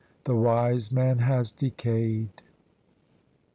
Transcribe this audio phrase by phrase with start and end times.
[0.23, 2.41] The wise man has decayed!